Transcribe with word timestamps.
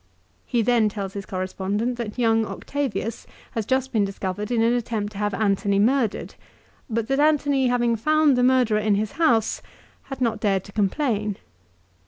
1 0.45 0.45
He 0.47 0.61
then 0.63 0.89
tells 0.89 1.13
his 1.13 1.27
correspondent 1.27 1.95
that 1.99 2.17
young 2.17 2.43
Octavius 2.43 3.27
has 3.51 3.67
just 3.67 3.91
been 3.93 4.03
discovered 4.03 4.49
in 4.49 4.63
an 4.63 4.73
attempt 4.73 5.11
to 5.11 5.19
have 5.19 5.31
Antony 5.31 5.77
murdered, 5.77 6.33
but 6.89 7.07
that 7.07 7.19
Antony 7.19 7.67
having 7.67 7.95
found 7.95 8.35
the 8.35 8.41
murderer 8.41 8.79
in 8.79 8.95
his 8.95 9.11
house 9.11 9.61
had 10.05 10.19
not 10.19 10.39
dared 10.39 10.63
to 10.63 10.71
complain. 10.71 11.37